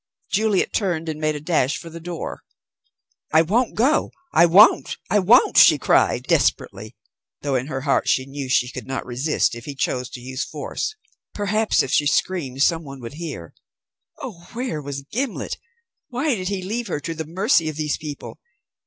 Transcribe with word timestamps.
Juliet 0.31 0.73
turned 0.73 1.07
and 1.09 1.21
made 1.21 1.35
a 1.35 1.39
dash 1.39 1.77
for 1.77 1.91
the 1.91 1.99
door. 1.99 2.41
"I 3.31 3.43
won't 3.43 3.75
go! 3.75 4.09
I 4.33 4.47
won't! 4.47 4.97
I 5.11 5.19
won't!" 5.19 5.57
she 5.57 5.77
cried 5.77 6.23
desperately, 6.23 6.95
though 7.43 7.53
in 7.53 7.67
her 7.67 7.81
heart 7.81 8.07
she 8.09 8.25
knew 8.25 8.49
she 8.49 8.71
could 8.71 8.87
not 8.87 9.05
resist 9.05 9.53
if 9.53 9.65
he 9.65 9.75
chose 9.75 10.09
to 10.09 10.19
use 10.19 10.43
force. 10.43 10.95
Perhaps 11.35 11.83
if 11.83 11.91
she 11.91 12.07
screamed, 12.07 12.63
some 12.63 12.83
one 12.83 12.99
would 12.99 13.13
hear. 13.13 13.53
Oh, 14.17 14.47
where 14.53 14.81
was 14.81 15.03
Gimblet? 15.03 15.59
Why 16.09 16.33
did 16.33 16.47
he 16.47 16.63
leave 16.63 16.87
her 16.87 16.99
to 17.01 17.13
the 17.13 17.23
mercy 17.27 17.69
of 17.69 17.75
these 17.75 17.97
people? 17.97 18.39